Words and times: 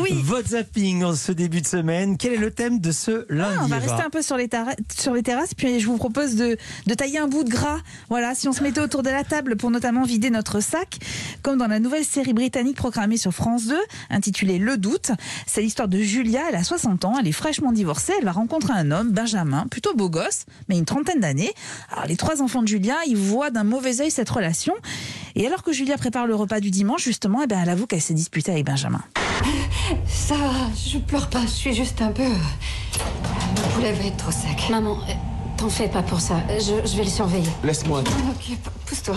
Oui. 0.00 0.10
Votre 0.22 0.48
zapping 0.50 1.04
en 1.04 1.14
ce 1.14 1.32
début 1.32 1.60
de 1.60 1.66
semaine. 1.66 2.16
Quel 2.16 2.32
est 2.34 2.38
le 2.38 2.50
thème 2.50 2.80
de 2.80 2.90
ce 2.92 3.26
lundi 3.28 3.56
Ah, 3.58 3.62
on 3.64 3.66
va 3.68 3.78
rester 3.78 4.02
un 4.02 4.10
peu 4.10 4.22
sur 4.22 4.36
les, 4.36 4.48
terra- 4.48 4.74
sur 4.98 5.14
les 5.14 5.22
terrasses, 5.22 5.54
puis 5.54 5.80
je 5.80 5.86
vous 5.86 5.96
propose 5.96 6.34
de, 6.36 6.56
de 6.86 6.94
tailler 6.94 7.18
un 7.18 7.28
bout 7.28 7.44
de 7.44 7.50
gras. 7.50 7.78
Voilà, 8.08 8.34
si 8.34 8.48
on 8.48 8.52
se 8.52 8.62
mettait 8.62 8.80
autour 8.80 9.02
de 9.02 9.10
la 9.10 9.24
table 9.24 9.56
pour 9.56 9.70
notamment 9.70 10.02
vider 10.02 10.30
notre 10.30 10.60
sac, 10.60 10.98
comme 11.42 11.58
dans 11.58 11.66
la 11.66 11.78
nouvelle 11.80 12.04
série 12.04 12.32
britannique 12.32 12.76
programmée 12.76 13.16
sur 13.16 13.32
France 13.32 13.66
2, 13.66 13.76
intitulée 14.10 14.58
Le 14.58 14.76
Doute. 14.76 15.10
C'est 15.46 15.62
l'histoire 15.62 15.88
de 15.88 15.98
Julia, 15.98 16.40
elle 16.48 16.56
a 16.56 16.64
60 16.64 17.04
ans, 17.04 17.14
elle 17.20 17.28
est 17.28 17.32
fraîchement 17.32 17.72
divorcée, 17.72 18.12
elle 18.18 18.24
va 18.24 18.32
rencontrer 18.32 18.72
un 18.72 18.90
homme, 18.90 19.10
Benjamin, 19.12 19.66
plutôt 19.70 19.94
beau 19.94 20.10
gosse, 20.10 20.44
mais 20.68 20.76
une 20.78 20.84
trentaine 20.84 21.20
d'années. 21.20 21.52
Alors 21.92 22.06
les 22.06 22.16
trois 22.16 22.42
enfants 22.42 22.62
de 22.62 22.68
Julia, 22.68 22.96
ils 23.06 23.16
voient 23.16 23.50
d'un 23.50 23.64
mauvais 23.64 24.00
œil 24.00 24.10
cette 24.10 24.30
relation. 24.30 24.74
Et 25.36 25.46
alors 25.46 25.62
que 25.62 25.72
Julia 25.72 25.96
prépare 25.96 26.26
le 26.26 26.34
repas 26.34 26.60
du 26.60 26.70
dimanche, 26.70 27.02
justement, 27.04 27.40
eh 27.42 27.46
ben, 27.46 27.60
elle 27.62 27.70
avoue 27.70 27.86
qu'elle 27.86 28.00
s'est 28.00 28.14
disputée 28.14 28.52
avec 28.52 28.64
Benjamin. 28.64 29.02
Ça 30.06 30.36
va, 30.36 30.70
je 30.74 30.98
pleure 30.98 31.28
pas, 31.28 31.42
je 31.42 31.50
suis 31.50 31.74
juste 31.74 32.00
un 32.00 32.10
peu. 32.12 32.22
Le 32.24 33.74
poulet 33.74 33.92
va 33.92 34.04
être 34.06 34.16
trop 34.16 34.30
sec. 34.30 34.68
Maman, 34.70 34.96
t'en 35.56 35.68
fais 35.68 35.88
pas 35.88 36.02
pour 36.02 36.20
ça. 36.20 36.36
Je, 36.48 36.86
je 36.88 36.96
vais 36.96 37.04
le 37.04 37.10
surveiller. 37.10 37.50
Laisse-moi. 37.62 38.00
Ok, 38.00 38.56
pousse-toi. 38.86 39.16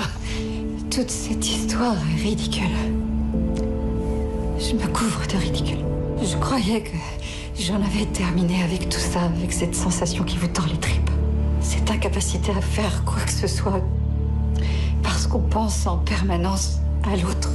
Toute 0.92 1.10
cette 1.10 1.46
histoire 1.48 1.96
est 1.96 2.22
ridicule. 2.22 2.76
Je 4.60 4.74
me 4.74 4.88
couvre 4.88 5.26
de 5.28 5.38
ridicule. 5.38 5.86
Je 6.22 6.36
croyais 6.38 6.82
que 6.82 6.98
j'en 7.60 7.76
avais 7.76 8.06
terminé 8.06 8.64
avec 8.64 8.90
tout 8.90 9.00
ça, 9.00 9.22
avec 9.22 9.54
cette 9.54 9.76
sensation 9.76 10.24
qui 10.24 10.38
vous 10.38 10.48
tord 10.48 10.66
les 10.68 10.80
tripes. 10.80 11.10
Cette 11.62 11.90
incapacité 11.92 12.52
à 12.52 12.62
faire 12.62 13.04
quoi 13.06 13.22
que 13.22 13.32
ce 13.32 13.48
soit. 13.48 13.82
Parce 15.04 15.28
qu'on 15.28 15.40
pense 15.42 15.86
en 15.86 15.98
permanence 15.98 16.80
à 17.04 17.16
l'autre. 17.16 17.50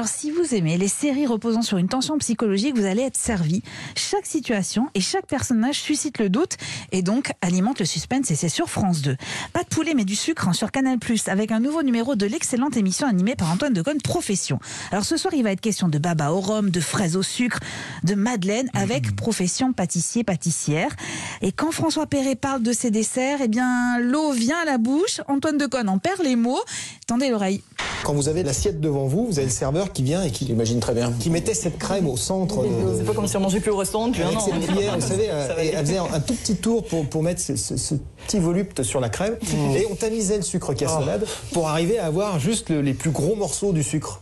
Alors, 0.00 0.08
si 0.08 0.30
vous 0.30 0.54
aimez 0.54 0.78
les 0.78 0.88
séries 0.88 1.26
reposant 1.26 1.60
sur 1.60 1.76
une 1.76 1.86
tension 1.86 2.16
psychologique, 2.16 2.74
vous 2.74 2.86
allez 2.86 3.02
être 3.02 3.18
servi. 3.18 3.62
Chaque 3.94 4.24
situation 4.24 4.88
et 4.94 5.00
chaque 5.02 5.26
personnage 5.26 5.74
suscite 5.74 6.16
le 6.16 6.30
doute 6.30 6.56
et 6.90 7.02
donc 7.02 7.32
alimente 7.42 7.80
le 7.80 7.84
suspense 7.84 8.30
et 8.30 8.34
c'est 8.34 8.48
sur 8.48 8.70
France 8.70 9.02
2. 9.02 9.18
Pas 9.52 9.62
de 9.62 9.68
poulet 9.68 9.92
mais 9.94 10.06
du 10.06 10.16
sucre 10.16 10.48
hein, 10.48 10.54
sur 10.54 10.70
Canal+, 10.72 10.96
avec 11.26 11.52
un 11.52 11.60
nouveau 11.60 11.82
numéro 11.82 12.14
de 12.14 12.24
l'excellente 12.24 12.78
émission 12.78 13.06
animée 13.06 13.36
par 13.36 13.52
Antoine 13.52 13.74
Decaune, 13.74 14.00
Profession. 14.00 14.58
Alors 14.90 15.04
ce 15.04 15.18
soir, 15.18 15.34
il 15.34 15.42
va 15.42 15.52
être 15.52 15.60
question 15.60 15.88
de 15.88 15.98
baba 15.98 16.32
au 16.32 16.40
rhum, 16.40 16.70
de 16.70 16.80
fraises 16.80 17.14
au 17.14 17.22
sucre, 17.22 17.58
de 18.02 18.14
madeleine 18.14 18.70
avec 18.72 19.14
Profession 19.16 19.74
pâtissier-pâtissière. 19.74 20.96
Et 21.42 21.52
quand 21.52 21.72
François 21.72 22.06
Perret 22.06 22.36
parle 22.36 22.62
de 22.62 22.72
ses 22.72 22.90
desserts, 22.90 23.40
eh 23.44 23.48
bien 23.48 23.98
l'eau 23.98 24.32
vient 24.32 24.60
à 24.62 24.64
la 24.64 24.78
bouche, 24.78 25.20
Antoine 25.28 25.58
Decaune 25.58 25.90
en 25.90 25.98
perd 25.98 26.22
les 26.22 26.36
mots. 26.36 26.62
Tendez 27.06 27.28
l'oreille. 27.28 27.62
Quand 28.02 28.14
vous 28.14 28.28
avez 28.28 28.42
l'assiette 28.42 28.80
devant 28.80 29.06
vous, 29.06 29.26
vous 29.26 29.38
avez 29.38 29.48
le 29.48 29.52
serveur 29.52 29.89
qui 29.92 30.02
vient 30.02 30.22
et 30.22 30.30
qui, 30.30 30.46
J'imagine 30.46 30.80
très 30.80 30.94
bien. 30.94 31.12
qui 31.18 31.30
mettait 31.30 31.54
cette 31.54 31.78
crème 31.78 32.06
au 32.08 32.16
centre. 32.16 32.62
de- 32.62 32.68
C'est 32.98 33.04
pas 33.04 33.12
comme 33.14 33.26
si 33.26 33.36
on 33.36 33.40
mangeait 33.40 33.60
plus 33.60 33.70
au 33.70 33.76
restaurant 33.76 34.08
depuis 34.08 34.22
un 34.22 34.26
avec 34.28 34.38
an. 34.38 34.44
cette 34.44 34.54
hein. 34.54 34.60
cuillère, 34.72 34.94
vous 34.98 35.06
savez, 35.06 35.26
euh, 35.30 35.62
et 35.62 35.68
elle 35.68 35.86
faisait 35.86 35.98
un, 35.98 36.20
tout 36.20 36.34
petit 36.34 36.56
tour 36.56 36.84
pour, 36.84 37.06
pour 37.06 37.22
mettre 37.22 37.40
ce, 37.40 37.56
ce- 37.56 37.76
ce 37.76 37.94
petit 38.26 38.38
volupte 38.38 38.82
sur 38.82 39.00
la 39.00 39.08
crème. 39.08 39.36
Et 39.76 39.86
on 39.90 39.94
tamisait 39.94 40.36
le 40.36 40.42
sucre 40.42 40.72
cassonade 40.74 41.26
pour 41.52 41.68
arriver 41.68 41.98
à 41.98 42.06
avoir 42.06 42.38
juste 42.40 42.70
le- 42.70 42.80
les 42.82 42.94
plus 42.94 43.10
gros 43.10 43.34
morceaux 43.36 43.72
du 43.72 43.82
sucre. 43.82 44.20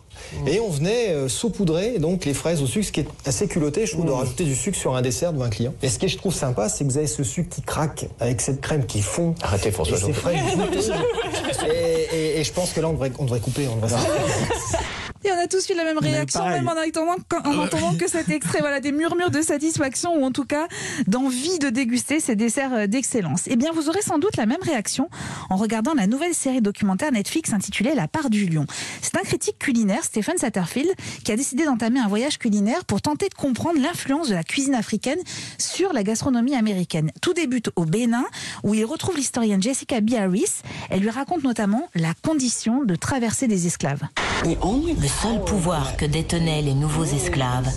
Et 0.49 0.59
on 0.59 0.69
venait 0.69 1.11
euh, 1.11 1.29
saupoudrer 1.29 1.99
donc 2.01 2.25
les 2.25 2.35
fraises 2.35 2.61
au 2.61 2.67
sucre, 2.67 2.87
ce 2.89 2.93
qui 2.93 3.01
est 3.01 3.07
assez 3.25 3.47
culotté, 3.47 3.87
je 3.87 3.93
trouve, 3.93 4.05
de 4.05 4.11
rajouter 4.11 4.43
du 4.45 4.55
sucre 4.57 4.77
sur 4.77 4.97
un 4.97 5.01
dessert 5.01 5.33
devant 5.33 5.45
un 5.45 5.49
client. 5.49 5.73
Et 5.81 5.89
ce 5.89 5.99
que 6.01 6.09
je 6.09 6.17
trouve 6.19 6.35
sympa, 6.35 6.69
c'est 6.69 6.85
que 6.85 6.91
vous 6.91 6.99
avez 6.99 7.07
ce 7.07 7.23
sucre 7.23 7.49
qui 7.55 7.63
craque 7.63 8.07
avec 8.19 8.41
cette 8.41 8.61
crème 8.61 8.85
qui 8.85 9.01
fond. 9.01 9.37
Arrêtez, 9.43 9.71
François 9.71 9.97
Et 9.97 10.11
et, 11.71 12.17
et- 12.17 12.41
et 12.41 12.45
je 12.45 12.53
pense 12.53 12.73
que 12.73 12.81
là, 12.81 12.89
on 12.89 12.93
devrait, 12.95 13.13
on 13.21 13.25
devrait 13.25 13.39
couper. 13.41 13.69
On 13.73 13.77
devrait 13.77 13.97
Et 15.29 15.31
on 15.31 15.39
a 15.39 15.47
tous 15.47 15.69
eu 15.69 15.75
la 15.75 15.85
même 15.85 15.99
réaction, 15.99 16.43
même 16.49 16.69
en 16.69 16.73
entendant, 16.73 17.17
en 17.45 17.59
entendant 17.59 17.95
que 17.99 18.09
cet 18.09 18.31
extrait, 18.31 18.61
voilà, 18.61 18.81
des 18.81 18.93
murmures 18.93 19.31
de 19.31 19.43
satisfaction 19.43 20.17
ou 20.17 20.25
en 20.25 20.33
tout 20.33 20.47
cas 20.47 20.69
d'envie 21.07 21.59
de 21.59 21.69
déguster 21.69 22.19
ces 22.19 22.35
desserts 22.35 22.73
euh, 22.73 22.87
d'excellence. 22.87 23.43
Eh 23.47 23.57
bien, 23.57 23.71
vous 23.73 23.91
aurez 23.91 24.01
sans 24.01 24.19
doute 24.19 24.39
la 24.39 24.47
même 24.47 24.63
réaction 24.63 25.11
en 25.51 25.57
regardant 25.57 25.93
la 25.93 26.07
nouvelle 26.07 26.33
série 26.33 26.63
documentaire 26.63 27.13
Netflix 27.13 27.53
intitulée 27.53 27.95
La 27.95 28.09
part 28.09 28.31
du 28.31 28.47
lion. 28.47 28.65
C'est 29.03 29.19
un 29.19 29.23
critique 29.23 29.59
culinaire, 29.59 30.03
Stephen 30.03 30.39
Satterfield, 30.39 30.91
qui 31.25 31.33
a 31.33 31.37
décidé 31.37 31.67
d'entamer 31.67 32.01
un 32.01 32.09
voyage 32.09 32.39
culinaire 32.39 32.87
pour 32.87 33.03
tenter 33.03 33.29
de 33.29 33.35
comprendre 33.35 33.79
l'influence 33.83 34.31
de 34.31 34.35
la 34.35 34.45
cuisine 34.45 34.75
africaine 34.75 35.19
sur 35.59 35.93
la 35.93 36.05
gastronomie 36.05 36.55
américaine. 36.55 37.13
Tout 37.21 37.35
débute 37.35 37.69
au 37.77 37.85
Bénin, 37.85 38.25
où 38.63 38.73
il 38.73 38.87
retrouve 38.87 39.17
l'historienne 39.17 39.63
Jessica 39.63 40.01
B. 40.01 40.15
Harris. 40.15 40.63
Elle 40.89 41.01
lui 41.01 41.11
raconte 41.11 41.45
notamment 41.45 41.87
la 41.95 42.15
condition 42.15 42.83
de 42.83 42.95
traverser 42.95 43.47
des 43.47 43.67
esclaves. 43.67 44.05
Le 44.45 45.09
seul 45.09 45.43
pouvoir 45.45 45.97
que 45.97 46.05
détenaient 46.05 46.63
les 46.63 46.75
nouveaux 46.75 47.05
esclaves, 47.05 47.69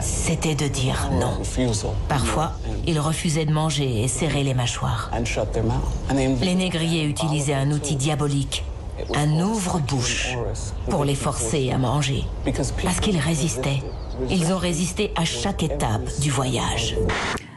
c'était 0.00 0.54
de 0.54 0.68
dire 0.68 1.10
non. 1.12 1.40
Parfois, 2.08 2.52
ils 2.86 3.00
refusaient 3.00 3.46
de 3.46 3.52
manger 3.52 4.02
et 4.02 4.08
serraient 4.08 4.44
les 4.44 4.54
mâchoires. 4.54 5.10
Les 6.40 6.54
négriers 6.54 7.04
utilisaient 7.04 7.54
un 7.54 7.70
outil 7.72 7.96
diabolique, 7.96 8.64
un 9.14 9.40
ouvre-bouche, 9.40 10.36
pour 10.88 11.04
les 11.04 11.14
forcer 11.14 11.72
à 11.72 11.78
manger. 11.78 12.24
Parce 12.82 13.00
qu'ils 13.00 13.18
résistaient. 13.18 13.82
Ils 14.30 14.52
ont 14.52 14.58
résisté 14.58 15.12
à 15.16 15.24
chaque 15.24 15.62
étape 15.62 16.08
du 16.20 16.30
voyage. 16.30 16.96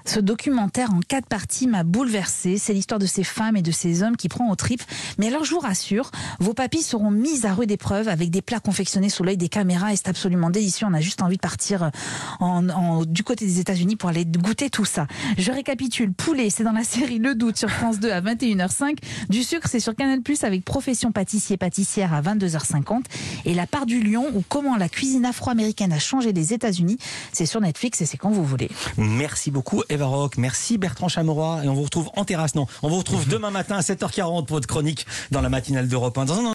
Ce 0.05 0.19
documentaire 0.19 0.91
en 0.93 0.99
quatre 0.99 1.27
parties 1.27 1.67
m'a 1.67 1.83
bouleversée. 1.83 2.57
C'est 2.57 2.73
l'histoire 2.73 2.99
de 2.99 3.05
ces 3.05 3.23
femmes 3.23 3.55
et 3.55 3.61
de 3.61 3.71
ces 3.71 4.03
hommes 4.03 4.17
qui 4.17 4.29
prend 4.29 4.49
aux 4.49 4.55
tripes. 4.55 4.83
Mais 5.17 5.27
alors, 5.27 5.43
je 5.43 5.51
vous 5.53 5.59
rassure, 5.59 6.11
vos 6.39 6.53
papilles 6.53 6.81
seront 6.81 7.11
mises 7.11 7.45
à 7.45 7.53
rude 7.53 7.71
épreuve 7.71 8.07
avec 8.07 8.29
des 8.29 8.41
plats 8.41 8.59
confectionnés 8.59 9.09
sous 9.09 9.23
l'œil 9.23 9.37
des 9.37 9.49
caméras 9.49 9.93
et 9.93 9.95
c'est 9.95 10.09
absolument 10.09 10.49
délicieux. 10.49 10.87
On 10.89 10.93
a 10.93 11.01
juste 11.01 11.21
envie 11.21 11.35
de 11.37 11.41
partir 11.41 11.91
en- 12.39 13.03
du 13.05 13.23
côté 13.23 13.45
des 13.45 13.59
États-Unis 13.59 13.95
pour 13.95 14.09
aller 14.09 14.25
goûter 14.25 14.69
tout 14.69 14.85
ça. 14.85 15.07
Je 15.37 15.51
récapitule. 15.51 16.13
Poulet, 16.13 16.49
c'est 16.49 16.63
dans 16.63 16.71
la 16.71 16.83
série 16.83 17.19
Le 17.19 17.35
Doute 17.35 17.57
sur 17.57 17.69
France 17.69 17.99
2 17.99 18.11
à 18.11 18.21
21h05. 18.21 18.97
Du 19.29 19.43
sucre, 19.43 19.67
c'est 19.69 19.79
sur 19.79 19.95
Canal 19.95 20.21
Plus 20.21 20.43
avec 20.43 20.63
Profession 20.65 21.11
pâtissier 21.11 21.57
pâtissière 21.57 22.13
à 22.13 22.21
22h50. 22.21 23.03
Et 23.45 23.53
La 23.53 23.67
part 23.67 23.85
du 23.85 24.01
lion 24.01 24.25
ou 24.33 24.43
comment 24.47 24.75
la 24.75 24.89
cuisine 24.89 25.25
afro-américaine 25.25 25.93
a 25.93 25.99
changé 25.99 26.33
les 26.33 26.53
États-Unis, 26.53 26.97
c'est 27.31 27.45
sur 27.45 27.61
Netflix 27.61 28.01
et 28.01 28.05
c'est 28.05 28.17
quand 28.17 28.29
vous 28.31 28.43
voulez. 28.45 28.69
Merci 28.97 29.51
beaucoup 29.51 29.83
Eva 29.91 30.05
Rock, 30.05 30.37
merci 30.37 30.77
Bertrand 30.77 31.09
Chameroy 31.09 31.65
et 31.65 31.67
on 31.67 31.73
vous 31.73 31.83
retrouve 31.83 32.09
en 32.15 32.23
terrasse. 32.23 32.55
Non, 32.55 32.65
on 32.81 32.87
vous 32.87 32.99
retrouve 32.99 33.27
demain 33.27 33.51
matin 33.51 33.75
à 33.75 33.81
7h40 33.81 34.45
pour 34.45 34.55
votre 34.55 34.67
chronique 34.67 35.05
dans 35.31 35.41
la 35.41 35.49
matinale 35.49 35.89
d'Europe 35.89 36.17
1. 36.17 36.23
Dans 36.23 36.39
un 36.39 36.45